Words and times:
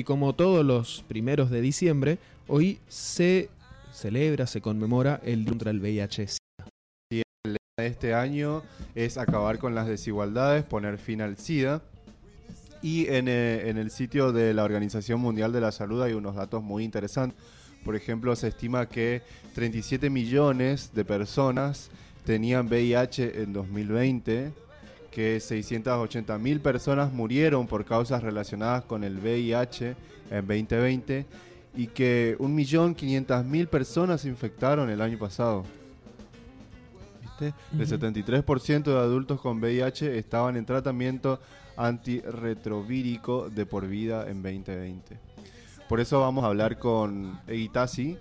Y 0.00 0.04
como 0.04 0.32
todos 0.32 0.64
los 0.64 1.04
primeros 1.08 1.50
de 1.50 1.60
diciembre, 1.60 2.18
hoy 2.46 2.78
se 2.86 3.50
celebra, 3.92 4.46
se 4.46 4.60
conmemora 4.60 5.20
el 5.24 5.40
Día 5.40 5.48
contra 5.48 5.72
el 5.72 5.80
VIH. 5.80 6.36
Y 7.10 7.22
el 7.44 7.56
de 7.76 7.86
este 7.86 8.14
año 8.14 8.62
es 8.94 9.18
acabar 9.18 9.58
con 9.58 9.74
las 9.74 9.88
desigualdades, 9.88 10.62
poner 10.62 10.98
fin 10.98 11.20
al 11.20 11.36
SIDA. 11.36 11.82
Y 12.80 13.06
eh, 13.06 13.68
en 13.68 13.76
el 13.76 13.90
sitio 13.90 14.30
de 14.30 14.54
la 14.54 14.62
Organización 14.62 15.18
Mundial 15.18 15.52
de 15.52 15.62
la 15.62 15.72
Salud 15.72 16.00
hay 16.00 16.12
unos 16.12 16.36
datos 16.36 16.62
muy 16.62 16.84
interesantes. 16.84 17.36
Por 17.84 17.96
ejemplo, 17.96 18.36
se 18.36 18.48
estima 18.48 18.88
que 18.88 19.22
37 19.56 20.10
millones 20.10 20.92
de 20.94 21.04
personas 21.04 21.90
tenían 22.24 22.68
VIH 22.68 23.42
en 23.42 23.52
2020, 23.52 24.52
que 25.10 25.40
680 25.40 26.38
mil 26.38 26.60
personas 26.60 27.12
murieron 27.12 27.66
por 27.66 27.84
causas 27.84 28.22
relacionadas 28.22 28.84
con 28.84 29.04
el 29.04 29.18
VIH 29.18 29.96
en 30.30 30.46
2020 30.46 31.26
y 31.74 31.86
que 31.88 32.36
1.500.000 32.38 33.68
personas 33.68 34.22
se 34.22 34.28
infectaron 34.28 34.90
el 34.90 35.00
año 35.00 35.18
pasado. 35.18 35.64
¿Viste? 37.22 37.54
El 37.72 37.86
73% 37.86 38.82
de 38.82 38.98
adultos 38.98 39.40
con 39.40 39.58
VIH 39.58 40.18
estaban 40.18 40.56
en 40.56 40.66
tratamiento 40.66 41.40
antirretrovírico 41.76 43.48
de 43.48 43.64
por 43.64 43.86
vida 43.86 44.28
en 44.28 44.42
2020. 44.42 45.18
Por 45.88 46.00
eso 46.00 46.20
vamos 46.20 46.44
a 46.44 46.48
hablar 46.48 46.78
con 46.78 47.40
Egitasi, 47.46 48.18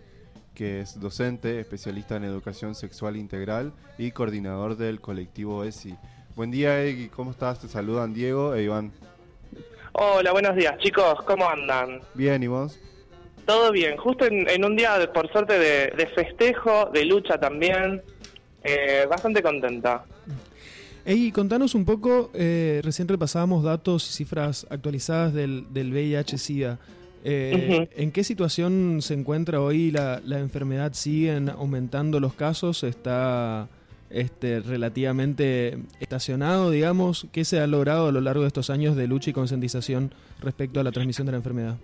que 0.53 0.81
es 0.81 0.99
docente, 0.99 1.59
especialista 1.59 2.15
en 2.15 2.23
educación 2.23 2.75
sexual 2.75 3.17
integral 3.17 3.73
y 3.97 4.11
coordinador 4.11 4.77
del 4.77 5.01
colectivo 5.01 5.63
ESI. 5.63 5.97
Buen 6.37 6.51
día, 6.51 6.83
Egui, 6.83 7.07
¿cómo 7.07 7.31
estás? 7.31 7.59
Te 7.59 7.67
saludan 7.67 8.13
Diego 8.13 8.53
e 8.53 8.61
Iván. 8.61 8.91
Hola, 9.93 10.31
buenos 10.33 10.55
días, 10.55 10.77
chicos, 10.77 11.15
¿cómo 11.25 11.49
andan? 11.49 11.99
Bien, 12.13 12.43
¿y 12.43 12.45
vos? 12.47 12.79
Todo 13.47 13.71
bien, 13.71 13.97
justo 13.97 14.23
en, 14.25 14.47
en 14.47 14.63
un 14.63 14.75
día, 14.75 14.99
de- 14.99 15.07
por 15.07 15.31
suerte, 15.31 15.57
de, 15.57 15.91
de 15.97 16.05
festejo, 16.13 16.91
de 16.93 17.05
lucha 17.05 17.39
también, 17.39 18.03
eh, 18.63 19.07
bastante 19.09 19.41
contenta. 19.41 20.05
Ey, 21.05 21.31
contanos 21.31 21.73
un 21.73 21.85
poco, 21.85 22.29
eh, 22.35 22.81
recién 22.83 23.07
repasábamos 23.07 23.63
datos 23.63 24.07
y 24.07 24.13
cifras 24.13 24.67
actualizadas 24.69 25.33
del, 25.33 25.65
del 25.73 25.91
VIH-Sida. 25.91 26.77
Eh. 27.23 27.89
¿En 27.95 28.11
qué 28.11 28.23
situación 28.23 28.99
se 29.01 29.15
encuentra 29.15 29.59
hoy 29.59 29.89
la, 29.89 30.21
la 30.23 30.37
enfermedad? 30.37 30.93
¿Siguen 30.93 31.49
aumentando 31.49 32.19
los 32.19 32.33
casos? 32.35 32.83
¿Está 32.83 33.67
este, 34.09 34.59
relativamente 34.61 35.77
estacionado, 35.99 36.71
digamos? 36.71 37.27
¿Qué 37.31 37.45
se 37.45 37.59
ha 37.59 37.67
logrado 37.67 38.07
a 38.07 38.11
lo 38.11 38.21
largo 38.21 38.41
de 38.41 38.47
estos 38.47 38.69
años 38.69 38.95
de 38.95 39.07
lucha 39.07 39.29
y 39.29 39.33
concientización 39.33 40.13
respecto 40.41 40.79
a 40.79 40.83
la 40.83 40.91
transmisión 40.91 41.25
de 41.25 41.31
la 41.31 41.37
enfermedad? 41.37 41.75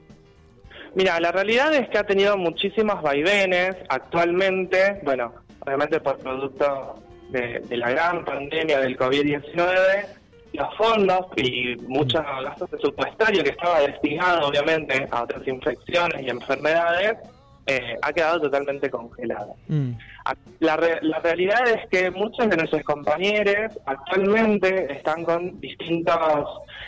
Mira, 0.96 1.20
la 1.20 1.32
realidad 1.32 1.74
es 1.74 1.90
que 1.90 1.98
ha 1.98 2.06
tenido 2.06 2.38
muchísimos 2.38 3.02
vaivenes 3.02 3.76
actualmente, 3.90 5.00
bueno, 5.04 5.34
obviamente 5.60 6.00
por 6.00 6.18
producto 6.20 7.02
de, 7.30 7.60
de 7.68 7.78
la 7.78 7.90
gran 7.90 8.24
pandemia 8.24 8.80
del 8.80 8.98
COVID-19, 8.98 10.06
los 10.54 10.76
fondos 10.76 11.26
y 11.36 11.76
muchos 11.88 12.22
gastos 12.44 12.70
presupuestarios 12.70 13.44
que 13.44 13.50
estaba 13.50 13.82
destinado 13.82 14.48
obviamente 14.48 15.08
a 15.10 15.24
otras 15.24 15.48
infecciones 15.48 16.22
y 16.22 16.30
enfermedades, 16.30 17.18
eh, 17.66 17.98
ha 18.02 18.12
quedado 18.14 18.42
totalmente 18.42 18.90
congelado. 18.90 19.56
Mm, 19.68 19.92
La, 20.60 20.78
re- 20.78 21.00
la 21.02 21.20
realidad 21.20 21.68
es 21.68 21.88
que 21.90 22.10
muchos 22.12 22.50
de 22.50 22.56
nuestros 22.58 22.84
compañeros 22.84 23.78
actualmente 23.86 24.92
están 24.94 25.24
con 25.26 25.60
distintas 25.60 26.20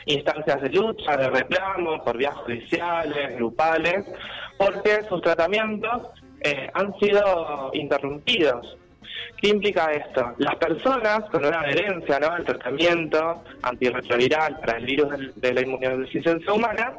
instancias 0.06 0.62
de 0.62 0.70
lucha, 0.70 1.18
de 1.18 1.30
reclamo, 1.30 2.04
por 2.04 2.18
vías 2.18 2.36
judiciales, 2.36 3.36
grupales, 3.38 4.06
porque 4.58 5.04
sus 5.10 5.22
tratamientos 5.22 6.04
eh, 6.42 6.70
han 6.74 6.98
sido 7.00 7.72
interrumpidos. 7.74 8.78
¿Qué 9.38 9.50
implica 9.50 9.92
esto? 9.92 10.34
Las 10.38 10.56
personas 10.56 11.22
con 11.32 11.44
una 11.46 11.60
adherencia 11.60 12.20
¿no? 12.20 12.28
al 12.32 12.44
tratamiento 12.46 13.44
antirretroviral 13.64 14.60
para 14.60 14.78
el 14.78 14.86
virus 14.86 15.10
de 15.36 15.54
la 15.54 15.62
inmunodeficiencia 15.62 16.54
humana 16.54 16.94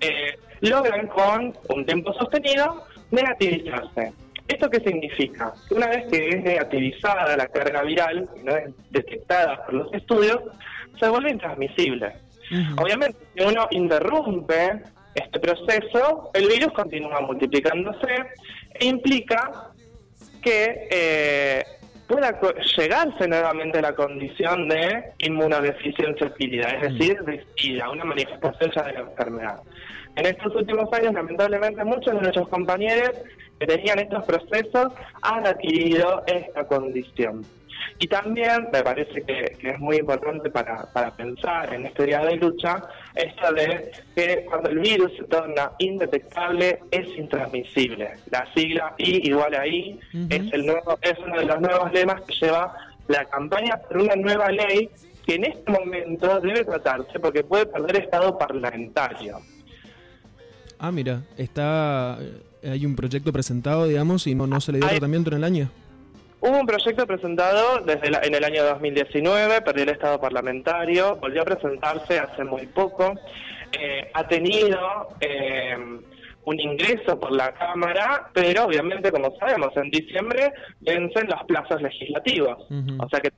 eh, 0.00 0.38
logran 0.60 1.06
con 1.08 1.52
un 1.68 1.84
tiempo 1.86 2.12
sostenido 2.14 2.84
negativizarse. 3.10 4.12
¿Esto 4.46 4.68
qué 4.68 4.80
significa? 4.80 5.54
Que 5.68 5.74
una 5.74 5.88
vez 5.88 6.06
que 6.10 6.28
es 6.28 6.42
negativizada 6.42 7.36
la 7.36 7.46
carga 7.48 7.82
viral, 7.82 8.28
no 8.42 8.56
es 8.56 8.70
detectada 8.90 9.64
por 9.64 9.74
los 9.74 9.94
estudios, 9.94 10.40
se 11.00 11.08
vuelve 11.08 11.30
intransmisible. 11.30 12.12
Obviamente, 12.76 13.18
si 13.34 13.42
uno 13.42 13.66
interrumpe 13.70 14.82
este 15.14 15.40
proceso, 15.40 16.30
el 16.34 16.46
virus 16.46 16.72
continúa 16.72 17.20
multiplicándose 17.20 18.16
e 18.74 18.84
implica 18.84 19.70
que 20.42 20.88
eh, 20.90 21.64
pueda 22.06 22.38
llegarse 22.76 23.28
nuevamente 23.28 23.78
a 23.78 23.82
la 23.82 23.94
condición 23.94 24.68
de 24.68 25.12
inmunodeficiencia 25.18 26.26
adquirida, 26.26 26.68
es 26.68 26.98
decir, 26.98 27.20
de 27.22 27.44
SIDA, 27.56 27.90
una 27.90 28.04
manifestación 28.04 28.70
ya 28.74 28.82
de 28.82 28.92
la 28.92 29.00
enfermedad. 29.00 29.60
En 30.16 30.26
estos 30.26 30.54
últimos 30.54 30.92
años, 30.92 31.12
lamentablemente, 31.14 31.82
muchos 31.84 32.14
de 32.14 32.20
nuestros 32.20 32.48
compañeros 32.48 33.10
que 33.58 33.66
tenían 33.66 33.98
estos 33.98 34.24
procesos 34.24 34.92
han 35.22 35.46
adquirido 35.46 36.22
esta 36.26 36.66
condición. 36.66 37.44
Y 37.98 38.08
también 38.08 38.68
me 38.72 38.82
parece 38.82 39.22
que, 39.22 39.56
que 39.60 39.70
es 39.70 39.78
muy 39.78 39.96
importante 39.96 40.50
para, 40.50 40.84
para 40.92 41.10
pensar 41.14 41.72
en 41.74 41.86
este 41.86 42.06
día 42.06 42.20
de 42.24 42.36
lucha 42.36 42.82
esto 43.14 43.52
de 43.52 43.92
que 44.14 44.44
cuando 44.46 44.70
el 44.70 44.78
virus 44.80 45.12
se 45.16 45.24
torna 45.24 45.70
indetectable 45.78 46.80
es 46.90 47.06
intransmisible. 47.16 48.10
La 48.30 48.46
sigla 48.54 48.94
I 48.98 49.28
igual 49.28 49.54
a 49.54 49.66
I 49.66 49.98
es, 50.30 50.52
el 50.52 50.66
nuevo, 50.66 50.98
es 51.02 51.14
uno 51.24 51.38
de 51.38 51.44
los 51.46 51.60
nuevos 51.60 51.92
lemas 51.92 52.22
que 52.22 52.34
lleva 52.34 52.74
la 53.08 53.24
campaña 53.26 53.76
por 53.76 53.98
una 53.98 54.16
nueva 54.16 54.48
ley 54.50 54.88
que 55.26 55.36
en 55.36 55.44
este 55.44 55.70
momento 55.70 56.40
debe 56.40 56.64
tratarse 56.64 57.18
porque 57.20 57.44
puede 57.44 57.66
perder 57.66 57.96
estado 57.96 58.36
parlamentario. 58.38 59.38
Ah, 60.78 60.90
mira, 60.92 61.22
está 61.38 62.18
eh, 62.62 62.70
hay 62.70 62.84
un 62.84 62.96
proyecto 62.96 63.32
presentado, 63.32 63.86
digamos, 63.86 64.26
y 64.26 64.34
no, 64.34 64.46
no 64.46 64.60
se 64.60 64.72
le 64.72 64.78
dio 64.78 64.86
Hay- 64.86 64.94
tratamiento 64.96 65.30
en 65.30 65.36
el 65.36 65.44
año. 65.44 65.70
Hubo 66.46 66.58
un 66.60 66.66
proyecto 66.66 67.06
presentado 67.06 67.78
desde 67.86 68.10
la- 68.10 68.20
en 68.22 68.34
el 68.34 68.44
año 68.44 68.62
2019, 68.64 69.62
perdió 69.62 69.84
el 69.84 69.88
estado 69.88 70.20
parlamentario, 70.20 71.16
volvió 71.16 71.40
a 71.40 71.44
presentarse 71.46 72.18
hace 72.18 72.44
muy 72.44 72.66
poco, 72.66 73.14
eh, 73.72 74.10
ha 74.12 74.28
tenido 74.28 75.08
eh, 75.22 75.74
un 76.44 76.60
ingreso 76.60 77.18
por 77.18 77.32
la 77.32 77.52
Cámara, 77.54 78.28
pero 78.34 78.64
obviamente, 78.66 79.10
como 79.10 79.34
sabemos, 79.38 79.74
en 79.76 79.88
diciembre 79.90 80.52
vencen 80.80 81.28
los 81.28 81.42
plazos 81.44 81.80
legislativos. 81.80 82.66
O 83.00 83.08
sea 83.08 83.20
que 83.20 83.30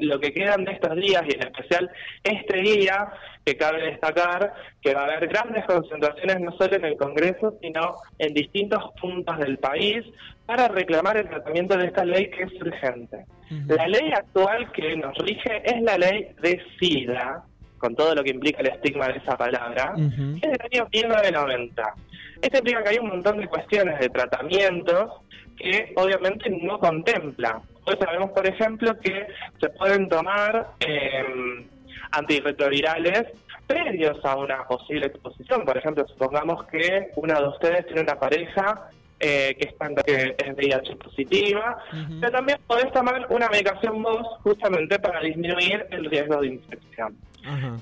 lo 0.00 0.20
que 0.20 0.32
quedan 0.32 0.64
de 0.64 0.72
estos 0.72 0.96
días 0.96 1.22
y 1.28 1.34
en 1.34 1.42
especial 1.42 1.90
este 2.24 2.60
día, 2.60 3.08
que 3.44 3.56
cabe 3.56 3.82
destacar 3.82 4.52
que 4.82 4.94
va 4.94 5.02
a 5.02 5.04
haber 5.04 5.28
grandes 5.28 5.64
concentraciones 5.64 6.40
no 6.40 6.52
solo 6.56 6.76
en 6.76 6.84
el 6.84 6.96
Congreso, 6.96 7.56
sino 7.62 7.96
en 8.18 8.34
distintos 8.34 8.82
puntos 9.00 9.38
del 9.38 9.58
país 9.58 10.04
para 10.46 10.68
reclamar 10.68 11.16
el 11.16 11.28
tratamiento 11.28 11.76
de 11.76 11.86
esta 11.86 12.04
ley 12.04 12.30
que 12.30 12.42
es 12.44 12.52
urgente. 12.60 13.24
La 13.66 13.86
ley 13.88 14.12
actual 14.12 14.70
que 14.72 14.96
nos 14.96 15.16
rige 15.18 15.62
es 15.64 15.80
la 15.82 15.96
ley 15.98 16.28
de 16.42 16.60
SIDA, 16.78 17.42
con 17.78 17.94
todo 17.94 18.14
lo 18.14 18.22
que 18.22 18.30
implica 18.30 18.60
el 18.60 18.68
estigma 18.68 19.08
de 19.08 19.18
esa 19.18 19.36
palabra, 19.36 19.92
Ujú. 19.96 20.38
que 20.40 20.50
es 20.50 20.58
del 20.58 20.68
año 20.72 20.88
1990. 20.92 21.94
Esto 22.42 22.58
implica 22.58 22.82
que 22.82 22.88
hay 22.90 22.98
un 22.98 23.08
montón 23.08 23.38
de 23.38 23.46
cuestiones 23.46 23.98
de 24.00 24.08
tratamientos 24.08 25.12
que 25.56 25.92
obviamente 25.96 26.50
no 26.50 26.78
contempla. 26.78 27.60
Sabemos, 27.98 28.30
por 28.30 28.46
ejemplo, 28.46 28.98
que 28.98 29.26
se 29.60 29.68
pueden 29.70 30.08
tomar 30.08 30.72
eh, 30.80 31.66
antirretrovirales 32.12 33.26
previos 33.66 34.18
a 34.24 34.36
una 34.36 34.64
posible 34.64 35.06
exposición. 35.06 35.64
Por 35.64 35.76
ejemplo, 35.76 36.06
supongamos 36.08 36.66
que 36.66 37.10
una 37.16 37.40
de 37.40 37.48
ustedes 37.48 37.86
tiene 37.86 38.02
una 38.02 38.18
pareja 38.18 38.90
eh, 39.20 39.54
que, 39.58 39.68
está, 39.68 39.88
que 40.02 40.34
es 40.36 40.56
VIH 40.56 40.96
positiva, 40.96 41.78
pero 42.20 42.32
también 42.32 42.58
podés 42.66 42.90
tomar 42.92 43.26
una 43.28 43.48
medicación 43.48 44.02
vos 44.02 44.26
justamente 44.42 44.98
para 44.98 45.20
disminuir 45.20 45.86
el 45.90 46.06
riesgo 46.06 46.40
de 46.40 46.48
infección. 46.48 47.16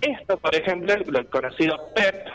Esto, 0.00 0.36
por 0.36 0.54
ejemplo, 0.54 0.94
el 0.94 1.26
conocido 1.26 1.76
PEP, 1.94 2.28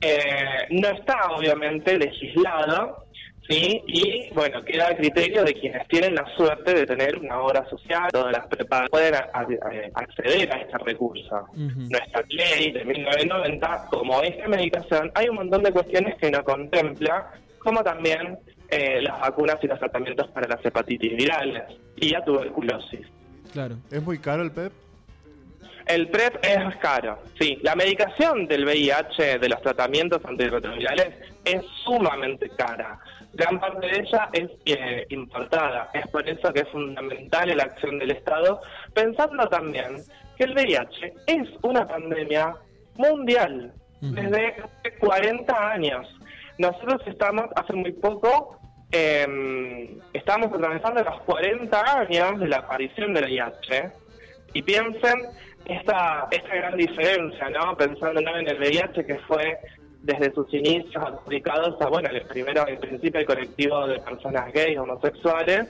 eh, 0.00 0.66
no 0.70 0.88
está 0.88 1.30
obviamente 1.30 1.96
legislado, 1.98 3.03
¿sí? 3.48 3.82
Y 3.86 4.30
bueno, 4.34 4.62
queda 4.64 4.88
a 4.88 4.96
criterio 4.96 5.44
de 5.44 5.54
quienes 5.54 5.86
tienen 5.88 6.14
la 6.14 6.24
suerte 6.36 6.74
de 6.74 6.86
tener 6.86 7.18
una 7.18 7.40
obra 7.40 7.64
social, 7.68 8.08
todas 8.10 8.32
las 8.32 8.46
prepagas 8.46 8.88
pueden 8.90 9.14
a- 9.14 9.30
a- 9.32 9.46
acceder 9.94 10.52
a 10.52 10.60
este 10.60 10.78
recurso. 10.78 11.46
Nuestra 11.54 12.22
ley 12.28 12.72
de 12.72 12.84
1990, 12.84 13.86
como 13.90 14.22
esta 14.22 14.48
medicación, 14.48 15.10
hay 15.14 15.28
un 15.28 15.36
montón 15.36 15.62
de 15.62 15.72
cuestiones 15.72 16.16
que 16.16 16.30
no 16.30 16.42
contempla, 16.44 17.32
como 17.58 17.82
también 17.82 18.38
eh, 18.70 19.00
las 19.02 19.20
vacunas 19.20 19.56
y 19.62 19.66
los 19.68 19.78
tratamientos 19.78 20.26
para 20.28 20.48
las 20.48 20.64
hepatitis 20.64 21.14
virales 21.16 21.62
y 21.96 22.08
la 22.10 22.24
tuberculosis. 22.24 23.06
Claro. 23.52 23.76
¿Es 23.90 24.02
muy 24.02 24.18
caro 24.18 24.42
el 24.42 24.50
PEP? 24.50 24.72
El 25.86 26.08
PrEP 26.08 26.38
es 26.42 26.76
caro, 26.78 27.18
sí. 27.38 27.58
La 27.62 27.76
medicación 27.76 28.46
del 28.48 28.64
VIH, 28.64 29.38
de 29.38 29.48
los 29.50 29.60
tratamientos 29.60 30.24
antirretrovirales, 30.24 31.08
es 31.44 31.64
sumamente 31.84 32.48
cara. 32.50 32.98
Gran 33.32 33.58
parte 33.58 33.86
de 33.86 33.98
ella 34.00 34.28
es 34.32 34.50
eh, 34.66 35.06
importada. 35.10 35.90
Es 35.92 36.06
por 36.08 36.28
eso 36.28 36.52
que 36.52 36.60
es 36.60 36.68
fundamental 36.68 37.56
la 37.56 37.64
acción 37.64 37.98
del 37.98 38.12
Estado, 38.12 38.60
pensando 38.92 39.48
también 39.48 40.02
que 40.36 40.44
el 40.44 40.54
VIH 40.54 41.14
es 41.26 41.48
una 41.62 41.86
pandemia 41.86 42.54
mundial 42.96 43.72
desde 44.00 44.54
hace 44.56 44.98
40 44.98 45.70
años. 45.70 46.08
Nosotros 46.58 47.00
estamos, 47.06 47.46
hace 47.56 47.72
muy 47.72 47.92
poco, 47.92 48.58
eh, 48.92 49.98
estamos 50.12 50.52
atravesando 50.52 51.02
los 51.02 51.20
40 51.22 51.98
años 51.98 52.40
de 52.40 52.48
la 52.48 52.58
aparición 52.58 53.14
del 53.14 53.24
VIH. 53.24 53.90
Y 54.52 54.62
piensen 54.62 55.14
esta, 55.64 56.28
esta 56.30 56.54
gran 56.54 56.76
diferencia, 56.76 57.48
¿no? 57.50 57.76
Pensando 57.76 58.20
en 58.20 58.48
el 58.48 58.58
VIH 58.58 59.04
que 59.04 59.18
fue 59.20 59.58
desde 60.04 60.34
sus 60.34 60.52
inicios 60.52 60.96
adjudicados 60.96 61.80
a, 61.80 61.88
bueno, 61.88 62.10
primero, 62.28 62.68
en 62.68 62.78
principio, 62.78 63.20
el 63.20 63.26
colectivo 63.26 63.86
de 63.86 63.98
personas 64.00 64.52
gays, 64.52 64.78
homosexuales, 64.78 65.66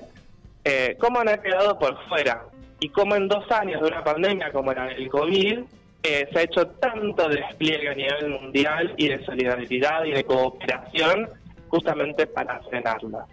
eh, 0.64 0.96
cómo 0.98 1.20
han 1.20 1.40
quedado 1.40 1.78
por 1.78 1.96
fuera 2.08 2.44
y 2.80 2.88
cómo 2.88 3.14
en 3.14 3.28
dos 3.28 3.48
años 3.52 3.80
de 3.80 3.88
una 3.88 4.02
pandemia 4.02 4.50
como 4.50 4.72
la 4.72 4.86
del 4.86 5.08
COVID 5.08 5.60
eh, 6.02 6.28
se 6.32 6.38
ha 6.38 6.42
hecho 6.42 6.66
tanto 6.66 7.28
despliegue 7.28 7.88
a 7.88 7.94
nivel 7.94 8.28
mundial 8.30 8.92
y 8.96 9.08
de 9.08 9.24
solidaridad 9.24 10.04
y 10.04 10.10
de 10.10 10.24
cooperación 10.24 11.30
justamente 11.68 12.26
para 12.26 12.60
frenarla. 12.62 13.26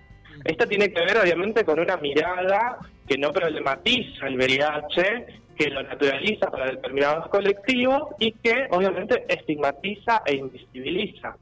Esto 0.43 0.67
tiene 0.67 0.91
que 0.93 1.01
ver 1.01 1.17
obviamente 1.17 1.65
con 1.65 1.79
una 1.79 1.97
mirada 1.97 2.77
que 3.07 3.17
no 3.17 3.31
problematiza 3.31 4.27
el 4.27 4.35
VIH 4.35 5.40
que 5.57 5.69
lo 5.69 5.83
naturaliza 5.83 6.49
para 6.49 6.71
determinados 6.71 7.27
colectivos 7.29 8.03
y 8.19 8.31
que 8.33 8.67
obviamente 8.71 9.25
estigmatiza 9.27 10.21
e 10.25 10.35
invisibiliza. 10.35 11.35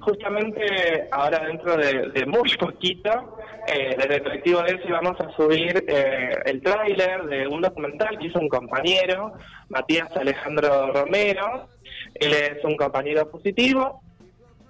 Justamente 0.00 1.08
ahora 1.12 1.46
dentro 1.46 1.76
de, 1.76 2.26
muy 2.26 2.50
poquito, 2.58 3.38
eh, 3.68 3.94
desde 3.96 4.16
el 4.16 4.22
colectivo 4.22 4.62
de 4.62 4.74
ESI 4.74 4.90
vamos 4.90 5.20
a 5.20 5.30
subir 5.36 5.84
eh, 5.86 6.36
el 6.46 6.60
tráiler 6.60 7.24
de 7.24 7.46
un 7.46 7.60
documental 7.60 8.18
que 8.18 8.26
hizo 8.26 8.40
un 8.40 8.48
compañero, 8.48 9.34
Matías 9.68 10.14
Alejandro 10.16 10.92
Romero, 10.92 11.68
él 12.14 12.32
es 12.32 12.64
un 12.64 12.76
compañero 12.76 13.30
positivo 13.30 14.02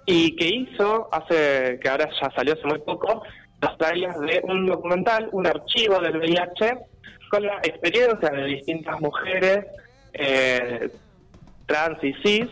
y 0.05 0.35
que 0.35 0.47
hizo, 0.47 1.09
hace 1.11 1.79
que 1.81 1.89
ahora 1.89 2.09
ya 2.21 2.29
salió 2.31 2.53
hace 2.53 2.67
muy 2.67 2.79
poco, 2.79 3.23
los 3.61 3.77
trailers 3.77 4.19
de 4.19 4.41
un 4.43 4.65
documental, 4.65 5.29
un 5.31 5.47
archivo 5.47 5.99
del 5.99 6.17
VIH 6.17 6.77
con 7.29 7.43
la 7.45 7.57
experiencia 7.63 8.29
de 8.29 8.45
distintas 8.45 8.99
mujeres 9.01 9.65
eh, 10.13 10.89
trans 11.65 12.03
y 12.03 12.13
cis 12.23 12.47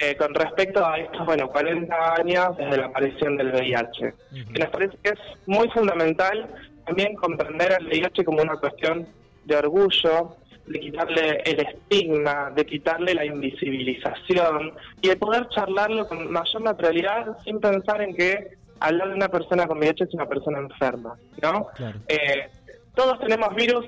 eh, 0.00 0.16
con 0.16 0.32
respecto 0.32 0.86
a 0.86 0.98
estos, 0.98 1.26
bueno, 1.26 1.48
40 1.48 2.14
años 2.14 2.56
desde 2.56 2.76
la 2.76 2.86
aparición 2.86 3.36
del 3.36 3.52
VIH. 3.52 4.14
Y 4.32 4.58
nos 4.58 4.68
parece 4.68 4.96
que 5.02 5.10
es 5.10 5.20
muy 5.46 5.68
fundamental 5.70 6.48
también 6.86 7.14
comprender 7.16 7.76
el 7.80 7.86
VIH 7.86 8.24
como 8.24 8.42
una 8.42 8.56
cuestión 8.56 9.08
de 9.44 9.56
orgullo, 9.56 10.36
de 10.66 10.78
quitarle 10.78 11.42
el 11.44 11.60
estigma, 11.60 12.52
de 12.54 12.64
quitarle 12.64 13.14
la 13.14 13.24
invisibilización 13.24 14.72
y 15.00 15.08
de 15.08 15.16
poder 15.16 15.48
charlarlo 15.48 16.06
con 16.06 16.30
mayor 16.30 16.62
naturalidad 16.62 17.38
sin 17.42 17.58
pensar 17.58 18.00
en 18.02 18.14
que 18.14 18.58
hablar 18.78 19.08
de 19.08 19.14
una 19.14 19.28
persona 19.28 19.66
con 19.66 19.78
VIH 19.78 20.04
es 20.04 20.14
una 20.14 20.26
persona 20.26 20.58
enferma, 20.58 21.16
¿no? 21.42 21.68
Eh, 22.06 22.50
todos 22.98 23.20
tenemos 23.20 23.54
virus 23.54 23.86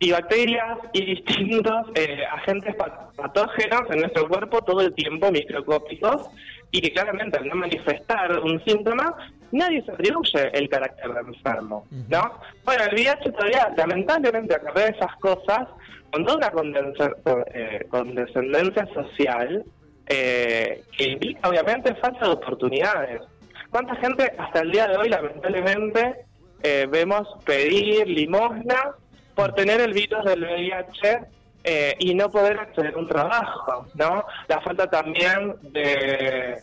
y 0.00 0.10
bacterias 0.10 0.78
y 0.92 1.14
distintos 1.14 1.86
eh, 1.94 2.24
agentes 2.28 2.74
patógenos 3.14 3.82
en 3.90 4.00
nuestro 4.00 4.28
cuerpo 4.28 4.60
todo 4.62 4.80
el 4.80 4.92
tiempo, 4.94 5.30
microscópicos, 5.30 6.28
y 6.72 6.80
que 6.80 6.92
claramente 6.92 7.38
al 7.38 7.46
no 7.46 7.54
manifestar 7.54 8.36
un 8.40 8.60
síntoma, 8.64 9.14
nadie 9.52 9.80
se 9.84 9.92
atribuye 9.92 10.50
el 10.58 10.68
carácter 10.68 11.14
de 11.14 11.20
enfermo, 11.20 11.86
¿no? 12.08 12.32
Bueno, 12.64 12.82
el 12.82 12.94
VIH 12.94 13.30
todavía 13.30 13.72
lamentablemente 13.76 14.56
de 14.74 14.86
esas 14.88 15.14
cosas 15.20 15.68
con 16.12 16.26
toda 16.26 16.50
una 16.52 17.14
eh, 17.54 17.86
condescendencia 17.88 18.88
social 18.92 19.64
eh, 20.08 20.82
que 20.96 21.04
implica 21.04 21.48
obviamente 21.48 21.94
falta 21.94 22.26
de 22.26 22.32
oportunidades. 22.32 23.22
¿Cuánta 23.70 23.94
gente 23.96 24.32
hasta 24.36 24.60
el 24.62 24.72
día 24.72 24.88
de 24.88 24.96
hoy 24.96 25.08
lamentablemente 25.10 26.27
vemos 26.62 27.28
pedir 27.44 28.08
limosna 28.08 28.94
por 29.34 29.54
tener 29.54 29.80
el 29.80 29.92
virus 29.92 30.24
del 30.24 30.42
VIH 30.42 31.20
eh, 31.62 31.94
y 31.98 32.14
no 32.14 32.30
poder 32.30 32.58
acceder 32.58 32.94
a 32.94 32.98
un 32.98 33.06
trabajo, 33.06 33.86
¿no? 33.94 34.24
La 34.48 34.60
falta 34.60 34.88
también 34.88 35.54
de, 35.62 36.60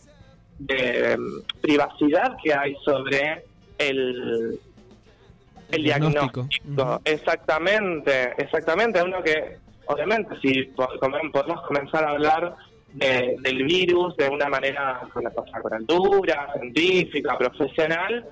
mm, 0.58 1.60
privacidad 1.60 2.36
que 2.42 2.52
hay 2.52 2.74
sobre 2.84 3.44
el, 3.78 4.58
el 5.70 5.82
diagnóstico. 5.82 6.48
Exactamente, 7.04 8.34
exactamente. 8.38 9.02
Uno 9.02 9.22
que, 9.22 9.58
obviamente, 9.86 10.34
si 10.40 10.64
podemos 10.64 11.62
comenzar 11.66 12.04
a 12.04 12.10
hablar 12.10 12.56
del 12.96 13.64
virus 13.64 14.16
de 14.16 14.28
una 14.28 14.48
manera 14.48 15.02
con 15.12 15.24
la 15.24 15.30
con 15.30 15.74
altura, 15.74 16.52
científica, 16.58 17.36
profesional, 17.38 18.26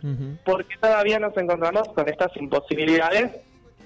porque 0.45 0.77
todavía 0.81 1.19
nos 1.19 1.37
encontramos 1.37 1.89
con 1.95 2.09
estas 2.09 2.37
imposibilidades 2.37 3.31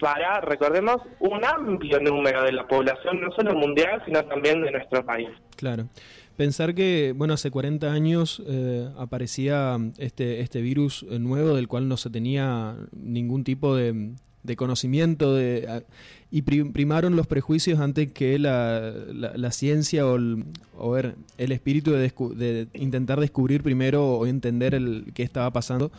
para, 0.00 0.40
recordemos, 0.40 0.98
un 1.18 1.44
amplio 1.44 1.98
número 2.00 2.42
de 2.44 2.52
la 2.52 2.66
población, 2.66 3.20
no 3.20 3.32
solo 3.32 3.54
mundial, 3.54 4.00
sino 4.06 4.24
también 4.24 4.62
de 4.62 4.70
nuestro 4.70 5.04
país. 5.04 5.28
Claro. 5.56 5.88
Pensar 6.36 6.72
que, 6.76 7.12
bueno, 7.16 7.34
hace 7.34 7.50
40 7.50 7.92
años 7.92 8.40
eh, 8.46 8.88
aparecía 8.96 9.76
este, 9.98 10.40
este 10.40 10.60
virus 10.60 11.02
nuevo 11.02 11.56
del 11.56 11.66
cual 11.66 11.88
no 11.88 11.96
se 11.96 12.10
tenía 12.10 12.76
ningún 12.92 13.42
tipo 13.42 13.74
de, 13.74 14.12
conocimiento 14.56 15.34
de, 15.34 15.84
y 16.30 16.42
primaron 16.42 17.16
los 17.16 17.26
prejuicios 17.26 17.80
antes 17.80 18.12
que 18.12 18.38
la, 18.38 18.92
la, 19.12 19.52
ciencia 19.52 20.06
o, 20.06 20.16
el, 20.16 20.44
o 20.76 20.90
ver, 20.90 21.16
el 21.38 21.52
espíritu 21.52 21.92
de, 21.92 22.12
de, 22.36 22.68
intentar 22.74 23.20
descubrir 23.20 23.62
primero 23.62 24.06
o 24.06 24.26
entender 24.26 24.74
el, 24.74 25.10
qué 25.14 25.22
estaba 25.22 25.50
pasando. 25.50 25.90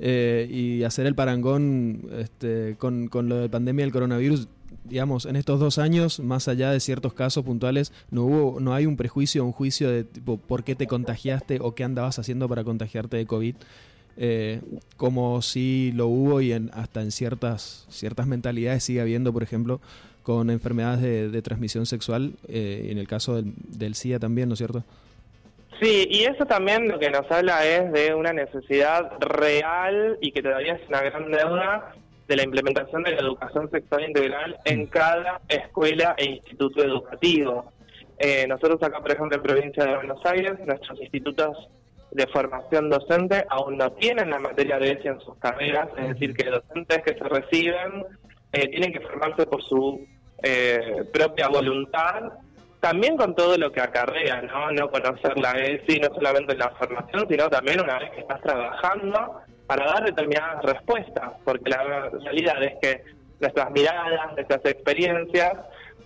Eh, 0.00 0.48
y 0.48 0.84
hacer 0.84 1.06
el 1.06 1.16
parangón 1.16 2.08
este, 2.18 2.76
con, 2.78 3.08
con, 3.08 3.28
lo 3.28 3.38
de 3.38 3.48
pandemia 3.48 3.84
del 3.84 3.92
coronavirus, 3.92 4.46
digamos, 4.84 5.26
en 5.26 5.34
estos 5.34 5.58
dos 5.58 5.78
años, 5.78 6.20
más 6.20 6.46
allá 6.46 6.70
de 6.70 6.78
ciertos 6.78 7.14
casos 7.14 7.44
puntuales, 7.44 7.92
no 8.10 8.22
hubo, 8.22 8.60
no 8.60 8.74
hay 8.74 8.86
un 8.86 8.96
prejuicio, 8.96 9.44
un 9.44 9.50
juicio 9.50 9.90
de 9.90 10.04
tipo 10.04 10.36
por 10.36 10.62
qué 10.62 10.76
te 10.76 10.86
contagiaste 10.86 11.58
o 11.60 11.74
qué 11.74 11.82
andabas 11.82 12.18
haciendo 12.20 12.48
para 12.48 12.62
contagiarte 12.62 13.16
de 13.16 13.26
COVID. 13.26 13.56
Eh, 14.20 14.60
como 14.96 15.40
si 15.42 15.92
lo 15.94 16.08
hubo 16.08 16.40
y 16.40 16.52
en, 16.52 16.70
hasta 16.74 17.02
en 17.02 17.12
ciertas, 17.12 17.86
ciertas 17.88 18.26
mentalidades 18.26 18.82
sigue 18.82 19.00
habiendo, 19.00 19.32
por 19.32 19.44
ejemplo, 19.44 19.80
con 20.24 20.50
enfermedades 20.50 21.32
de, 21.32 21.42
transmisión 21.42 21.86
sexual, 21.86 22.32
eh, 22.48 22.88
en 22.90 22.98
el 22.98 23.06
caso 23.06 23.36
del, 23.36 23.54
del 23.56 23.94
SIDA 23.94 24.18
también, 24.18 24.48
¿no 24.48 24.54
es 24.54 24.58
cierto? 24.58 24.82
Sí, 25.80 26.08
y 26.10 26.24
eso 26.24 26.44
también 26.44 26.88
lo 26.88 26.98
que 26.98 27.08
nos 27.08 27.30
habla 27.30 27.64
es 27.64 27.92
de 27.92 28.12
una 28.12 28.32
necesidad 28.32 29.12
real 29.20 30.18
y 30.20 30.32
que 30.32 30.42
todavía 30.42 30.74
es 30.74 30.88
una 30.88 31.02
gran 31.02 31.30
deuda 31.30 31.94
de 32.26 32.36
la 32.36 32.42
implementación 32.42 33.04
de 33.04 33.12
la 33.12 33.20
educación 33.20 33.70
sexual 33.70 34.04
integral 34.04 34.58
en 34.64 34.86
cada 34.86 35.40
escuela 35.48 36.14
e 36.18 36.26
instituto 36.26 36.82
educativo. 36.82 37.72
Eh, 38.18 38.46
nosotros 38.48 38.82
acá, 38.82 39.00
por 39.00 39.12
ejemplo, 39.12 39.36
en 39.36 39.42
provincia 39.42 39.84
de 39.84 39.94
Buenos 39.94 40.26
Aires, 40.26 40.54
nuestros 40.66 41.00
institutos 41.00 41.68
de 42.10 42.26
formación 42.28 42.88
docente 42.90 43.44
aún 43.50 43.76
no 43.76 43.92
tienen 43.92 44.30
la 44.30 44.38
materia 44.38 44.78
de 44.78 44.92
ESI 44.92 45.08
en 45.08 45.20
sus 45.20 45.36
carreras, 45.36 45.88
es 45.98 46.08
decir, 46.08 46.34
que 46.34 46.50
docentes 46.50 47.02
que 47.02 47.14
se 47.14 47.24
reciben 47.24 48.04
eh, 48.52 48.68
tienen 48.68 48.92
que 48.92 49.00
formarse 49.00 49.46
por 49.46 49.62
su 49.62 50.06
eh, 50.42 51.04
propia 51.12 51.48
voluntad 51.48 52.32
también 52.80 53.16
con 53.16 53.34
todo 53.34 53.56
lo 53.58 53.72
que 53.72 53.80
acarrea, 53.80 54.40
¿no? 54.42 54.70
No 54.70 54.90
conocer 54.90 55.36
la 55.38 55.52
ESI, 55.52 56.00
no 56.00 56.14
solamente 56.14 56.52
en 56.52 56.60
la 56.60 56.70
formación, 56.70 57.26
sino 57.28 57.48
también 57.50 57.80
una 57.80 57.98
vez 57.98 58.10
que 58.12 58.20
estás 58.20 58.40
trabajando 58.40 59.42
para 59.66 59.84
dar 59.84 60.04
determinadas 60.04 60.62
respuestas, 60.62 61.32
porque 61.44 61.70
la 61.70 62.08
realidad 62.10 62.62
es 62.62 62.74
que 62.80 63.02
nuestras 63.40 63.70
miradas, 63.72 64.32
nuestras 64.34 64.64
experiencias, 64.64 65.54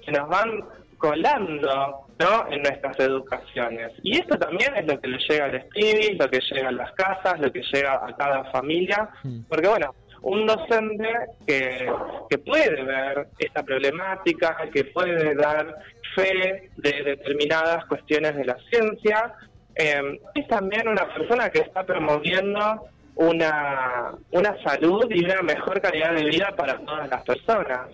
se 0.04 0.12
nos 0.12 0.28
van 0.28 0.64
colando 1.02 2.06
¿no? 2.20 2.46
en 2.48 2.62
nuestras 2.62 2.98
educaciones. 3.00 3.92
Y 4.04 4.18
esto 4.18 4.38
también 4.38 4.74
es 4.76 4.86
lo 4.86 5.00
que 5.00 5.08
le 5.08 5.18
llega 5.18 5.46
al 5.46 5.54
streaming, 5.56 6.16
lo 6.16 6.30
que 6.30 6.40
llega 6.40 6.68
a 6.68 6.72
las 6.72 6.92
casas, 6.92 7.40
lo 7.40 7.52
que 7.52 7.60
llega 7.72 7.94
a 7.94 8.16
cada 8.16 8.44
familia, 8.52 9.08
mm. 9.24 9.40
porque 9.48 9.66
bueno, 9.66 9.94
un 10.22 10.46
docente 10.46 11.08
que, 11.44 11.90
que 12.30 12.38
puede 12.38 12.84
ver 12.84 13.26
esta 13.36 13.64
problemática, 13.64 14.56
que 14.72 14.84
puede 14.84 15.34
dar 15.34 15.74
fe 16.14 16.70
de 16.76 17.02
determinadas 17.02 17.84
cuestiones 17.86 18.36
de 18.36 18.44
la 18.44 18.56
ciencia, 18.70 19.34
eh, 19.74 20.20
es 20.36 20.46
también 20.46 20.86
una 20.86 21.12
persona 21.12 21.50
que 21.50 21.60
está 21.60 21.84
promoviendo 21.84 22.86
una, 23.16 24.12
una 24.30 24.62
salud 24.62 25.06
y 25.10 25.24
una 25.24 25.42
mejor 25.42 25.80
calidad 25.80 26.14
de 26.14 26.24
vida 26.26 26.54
para 26.56 26.78
todas 26.78 27.08
las 27.08 27.22
personas. 27.24 27.88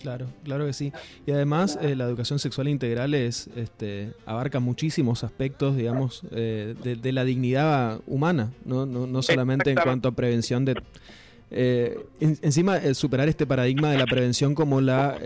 Claro, 0.00 0.26
claro 0.44 0.66
que 0.66 0.72
sí. 0.72 0.92
Y 1.26 1.32
además 1.32 1.78
eh, 1.80 1.94
la 1.94 2.04
educación 2.04 2.38
sexual 2.38 2.68
integral 2.68 3.14
es, 3.14 3.48
este, 3.56 4.12
abarca 4.26 4.60
muchísimos 4.60 5.24
aspectos, 5.24 5.76
digamos, 5.76 6.22
eh, 6.32 6.74
de, 6.82 7.12
la 7.12 7.24
dignidad 7.24 8.00
humana, 8.06 8.52
no, 8.64 8.86
no, 8.86 9.06
no 9.06 9.22
solamente 9.22 9.70
en 9.70 9.76
cuanto 9.76 10.08
a 10.08 10.12
prevención 10.12 10.64
de... 10.64 10.80
Eh, 11.52 11.98
encima, 12.20 12.78
superar 12.94 13.28
este 13.28 13.44
paradigma 13.44 13.90
de 13.90 13.98
la 13.98 14.06
prevención 14.06 14.54
como 14.54 14.80
la, 14.80 15.18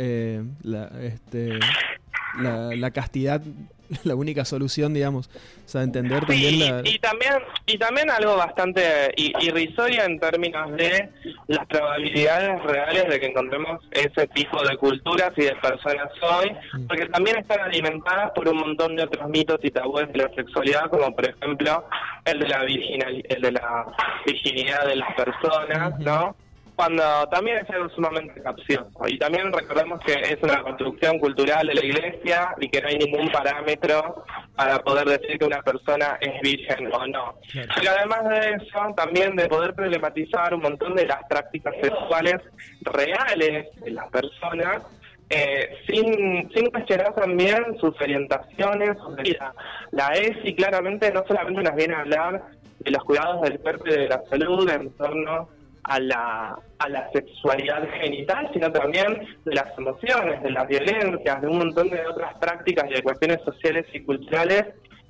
la, 0.63 0.87
este, 1.03 1.59
la, 2.41 2.75
la 2.75 2.91
castidad 2.93 3.43
la 4.05 4.15
única 4.15 4.45
solución, 4.45 4.95
digamos. 4.95 5.29
O 5.29 5.69
sea, 5.69 5.83
entender 5.83 6.25
también 6.25 6.59
la... 6.59 6.83
Y, 6.85 6.99
también, 6.99 7.33
y 7.67 7.79
también 7.79 8.11
algo 8.11 8.37
bastante 8.37 9.13
irrisorio 9.17 10.05
en 10.05 10.19
términos 10.19 10.73
de 10.73 11.09
las 11.49 11.67
probabilidades 11.67 12.63
reales 12.63 13.09
de 13.09 13.21
que 13.21 13.27
encontremos 13.27 13.81
ese 13.91 14.27
tipo 14.29 14.63
de 14.63 14.77
culturas 14.77 15.33
y 15.37 15.43
de 15.43 15.55
personas 15.57 16.09
hoy, 16.23 16.51
mm. 16.73 16.87
porque 16.87 17.07
también 17.07 17.39
están 17.39 17.61
alimentadas 17.61 18.31
por 18.33 18.49
un 18.49 18.59
montón 18.59 18.97
de 18.97 19.05
otros 19.05 19.29
mitos 19.29 19.59
y 19.63 19.71
tabúes 19.71 20.13
de 20.13 20.19
la 20.19 20.35
sexualidad, 20.35 20.91
como 20.91 21.15
por 21.15 21.29
ejemplo 21.29 21.87
el 22.25 22.39
de 22.39 22.49
la 22.49 22.65
virginal, 22.65 23.25
el 23.29 23.43
de 23.43 23.53
la 23.53 23.87
virginidad 24.27 24.87
de 24.87 24.97
las 24.97 25.15
personas, 25.15 25.99
¿no? 26.01 26.37
Cuando 26.77 27.03
también 27.31 27.59
es 27.59 27.71
algo 27.71 27.89
sumamente 27.91 28.43
capcioso. 28.43 28.91
Y 29.07 29.19
también 29.19 29.53
recordemos 29.53 30.01
que 30.05 30.13
es 30.13 30.39
una 30.43 30.63
construcción 30.63 31.19
cultural 31.19 31.67
de 31.67 31.75
la 31.75 31.85
iglesia 31.85 32.55
y 32.61 32.69
que 32.69 32.81
no 32.81 32.89
hay 32.89 32.99
ningún 32.99 33.31
parámetro 33.31 34.25
para 34.57 34.79
poder 34.81 35.07
decir 35.07 35.39
que 35.39 35.45
una 35.45 35.63
persona 35.63 36.19
es 36.21 36.41
virgen 36.43 36.93
o 36.93 37.07
no. 37.07 37.39
Y 37.53 37.87
además 37.87 38.29
de 38.29 38.51
eso, 38.57 38.95
también 38.97 39.37
de 39.37 39.49
poder 39.49 39.75
problematizar 39.75 40.55
un 40.55 40.63
montón 40.63 40.95
de 40.97 41.07
las 41.07 41.23
prácticas 41.29 41.75
sexuales 41.81 42.41
reales 42.83 43.69
de 43.81 43.91
las 43.91 44.09
personas 44.11 44.83
eh, 45.31 45.79
sin, 45.87 46.51
sin 46.53 46.71
cuestionar 46.71 47.15
también 47.15 47.77
sus 47.81 47.99
orientaciones, 48.01 48.99
su 48.99 49.15
vida. 49.17 49.55
La 49.93 50.09
ESI 50.09 50.55
claramente 50.55 51.11
no 51.13 51.25
solamente 51.27 51.63
nos 51.63 51.75
viene 51.75 51.95
a 51.95 52.01
hablar 52.01 52.43
de 52.81 52.91
los 52.91 53.03
cuidados 53.05 53.43
del 53.43 53.59
cuerpo 53.61 53.85
y 53.87 53.93
de 53.93 54.09
la 54.09 54.23
salud 54.29 54.69
en 54.69 54.91
torno 54.91 55.49
a 55.85 56.01
la, 56.01 56.59
a 56.79 56.89
la 56.89 57.11
sexualidad 57.13 57.89
genital, 58.01 58.51
sino 58.53 58.73
también 58.73 59.27
de 59.45 59.55
las 59.55 59.79
emociones, 59.79 60.43
de 60.43 60.51
las 60.51 60.67
violencias, 60.67 61.41
de 61.41 61.47
un 61.47 61.59
montón 61.59 61.91
de 61.91 62.07
otras 62.07 62.35
prácticas 62.39 62.87
y 62.91 62.95
de 62.95 63.03
cuestiones 63.03 63.41
sociales 63.45 63.87
y 63.93 64.01
culturales 64.01 64.65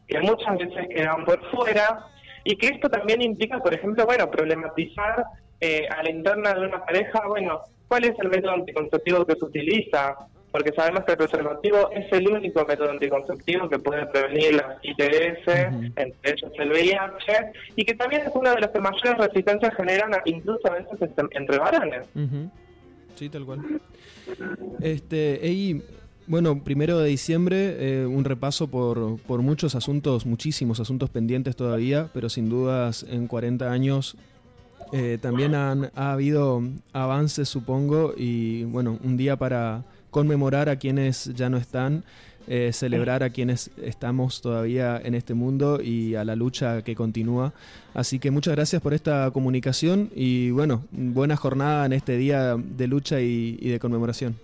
que 0.07 0.21
muchas 0.21 0.59
veces 0.59 0.87
quedan 0.95 1.25
por 1.25 1.43
fuera 1.51 2.07
y 2.45 2.57
que 2.57 2.69
esto 2.69 2.91
también 2.91 3.23
implica, 3.23 3.59
por 3.59 3.73
ejemplo, 3.73 4.05
bueno, 4.05 4.31
problematizar 4.31 5.25
eh, 5.61 5.87
a 5.89 6.03
la 6.03 6.11
interna 6.11 6.53
de 6.53 6.67
una 6.67 6.85
pareja, 6.85 7.27
bueno, 7.27 7.63
¿cuál 7.89 8.05
es 8.05 8.15
el 8.19 8.29
método 8.29 8.53
anticonceptivo 8.53 9.25
que 9.25 9.35
se 9.35 9.45
utiliza? 9.45 10.17
Porque 10.55 10.73
sabemos 10.73 11.03
que 11.05 11.11
el 11.11 11.19
preservativo 11.19 11.91
es 11.91 12.13
el 12.13 12.29
único 12.29 12.65
método 12.65 12.93
anticonceptivo 12.93 13.69
que 13.69 13.81
puede 13.81 14.07
prevenir 14.07 14.55
las 14.55 14.77
ITS, 14.85 15.49
entre 15.97 16.31
ellos 16.31 16.53
el 16.61 16.71
VIH, 16.71 17.53
y 17.75 17.85
que 17.85 17.95
también 17.95 18.23
es 18.23 18.31
uno 18.33 18.55
de 18.55 18.61
los 18.61 18.71
que 18.71 18.79
mayores 18.79 19.19
resistencias 19.19 19.75
generan, 19.75 20.13
incluso 20.27 20.61
a 20.71 20.75
veces 20.75 21.11
entre 21.33 21.59
varones. 21.59 22.07
Sí, 23.17 23.29
tal 23.31 23.45
cual. 23.45 23.81
Este, 24.81 25.41
y 25.43 25.83
bueno, 26.29 26.63
primero 26.63 27.01
de 27.01 27.09
diciembre, 27.09 27.75
eh, 27.81 28.07
un 28.07 28.25
repaso 28.25 28.69
por, 28.69 29.19
por 29.23 29.43
muchos 29.43 29.75
asuntos, 29.75 30.25
muchísimos 30.25 30.79
asuntos 30.79 31.11
pendientes 31.11 31.57
todavía, 31.57 32.11
pero 32.15 32.29
sin 32.29 32.49
dudas 32.49 33.05
en 33.11 33.27
40 33.27 33.73
años 33.73 34.17
eh, 34.93 35.19
también 35.21 35.57
han, 35.57 35.91
ha 35.97 36.13
habido 36.13 36.63
avances, 36.93 37.49
supongo, 37.49 38.15
y 38.17 38.63
bueno, 38.63 39.01
un 39.03 39.17
día 39.17 39.35
para 39.35 39.83
conmemorar 40.15 40.69
a 40.69 40.77
quienes 40.77 41.35
ya 41.35 41.51
no 41.51 41.57
están, 41.57 42.05
eh, 42.47 42.71
celebrar 42.73 43.25
a 43.25 43.31
quienes 43.31 43.73
estamos 43.83 44.41
todavía 44.41 45.01
en 45.03 45.17
este 45.17 45.35
mundo 45.35 45.81
y 45.83 46.15
a 46.15 46.25
la 46.25 46.37
lucha 46.37 46.83
que 46.83 46.95
continúa. 46.95 47.53
Así 47.95 48.21
que 48.21 48.31
muchas 48.31 48.55
gracias 48.55 48.81
por 48.81 48.95
esta 48.95 49.29
comunicación 49.33 50.11
y 50.15 50.53
bueno, 50.53 50.85
buena 50.93 51.35
jornada 51.35 51.85
en 51.87 51.95
este 51.95 52.17
día 52.17 52.55
de 52.57 52.87
lucha 52.87 53.21
y, 53.21 53.57
de 53.57 53.81
conmemoración. 53.81 54.39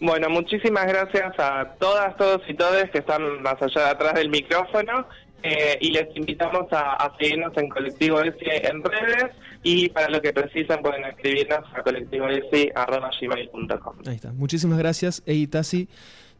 Bueno, 0.00 0.30
muchísimas 0.30 0.86
gracias 0.86 1.32
a 1.38 1.74
todas, 1.80 2.16
todos 2.16 2.42
y 2.48 2.54
todes 2.54 2.88
que 2.90 2.98
están 2.98 3.42
más 3.42 3.60
allá 3.60 3.86
de 3.86 3.90
atrás 3.90 4.14
del 4.14 4.28
micrófono 4.28 5.08
eh, 5.46 5.76
y 5.78 5.90
les 5.90 6.06
invitamos 6.16 6.68
a, 6.72 7.14
seguirnos 7.18 7.54
en 7.58 7.68
Colectivo 7.68 8.18
S 8.22 8.38
en 8.40 8.82
redes 8.82 9.26
y 9.62 9.90
para 9.90 10.08
lo 10.08 10.22
que 10.22 10.32
precisan 10.32 10.80
pueden 10.80 11.04
escribirnos 11.04 11.60
a 11.74 11.82
colectivos.gmail.com 11.82 13.96
Ahí 14.06 14.14
está. 14.14 14.32
Muchísimas 14.32 14.78
gracias, 14.78 15.22
Eitasi, 15.26 15.90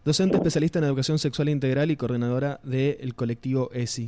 docente 0.06 0.38
especialista 0.38 0.78
en 0.78 0.86
educación 0.86 1.18
sexual 1.18 1.50
integral 1.50 1.90
y 1.90 1.96
coordinadora 1.96 2.60
del 2.62 3.14
colectivo 3.14 3.70
ESI. 3.74 4.02